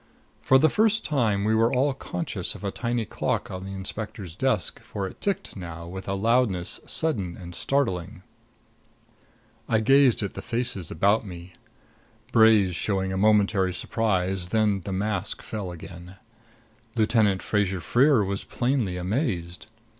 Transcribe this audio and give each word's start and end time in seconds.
For 0.41 0.57
the 0.57 0.67
first 0.67 1.03
time 1.05 1.43
we 1.45 1.53
were 1.53 1.71
all 1.71 1.93
conscious 1.93 2.55
of 2.55 2.63
a 2.63 2.71
tiny 2.71 3.05
clock 3.05 3.51
on 3.51 3.65
the 3.65 3.71
inspector's 3.73 4.35
desk, 4.35 4.79
for 4.79 5.05
it 5.05 5.21
ticked 5.21 5.55
now 5.55 5.85
with 5.85 6.07
a 6.07 6.15
loudness 6.15 6.79
sudden 6.87 7.37
and 7.37 7.53
startling. 7.53 8.23
I 9.69 9.79
gazed 9.79 10.23
at 10.23 10.33
the 10.33 10.41
faces 10.41 10.89
about 10.89 11.23
me. 11.23 11.53
Bray's 12.31 12.75
showed 12.75 13.11
a 13.11 13.15
momentary 13.15 13.75
surprise 13.75 14.47
then 14.47 14.81
the 14.85 14.91
mask 14.91 15.43
fell 15.43 15.69
again. 15.71 16.15
Lieutenant 16.95 17.43
Fraser 17.43 17.79
Freer 17.79 18.23
was 18.23 18.43
plainly 18.43 18.97
amazed. 18.97 19.67